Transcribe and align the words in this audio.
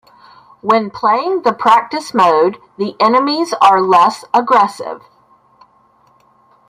When 0.61 0.89
playing 0.89 1.43
the 1.43 1.53
practice 1.53 2.11
mode, 2.11 2.59
the 2.75 2.95
enemies 2.99 3.53
are 3.61 3.79
less 3.79 4.25
aggressive. 4.33 5.03